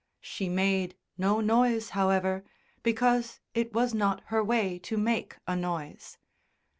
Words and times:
She 0.19 0.49
made 0.49 0.95
no 1.15 1.41
noise, 1.41 1.89
however, 1.91 2.43
because 2.81 3.39
it 3.53 3.71
was 3.71 3.93
not 3.93 4.23
her 4.29 4.43
way 4.43 4.79
to 4.79 4.97
make 4.97 5.37
a 5.45 5.55
noise. 5.55 6.17